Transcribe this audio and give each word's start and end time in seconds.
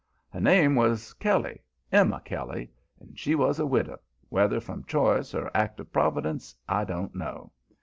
Her 0.31 0.41
name 0.41 0.73
was 0.73 1.13
Kelly, 1.13 1.61
Emma 1.91 2.21
Kelly, 2.25 2.71
and 2.99 3.19
she 3.19 3.35
was 3.35 3.59
a 3.59 3.67
widow 3.67 3.99
whether 4.29 4.59
from 4.59 4.83
choice 4.85 5.35
or 5.35 5.51
act 5.55 5.79
of 5.79 5.93
Providence 5.93 6.55
I 6.67 6.85
don't 6.85 7.13
know. 7.13 7.51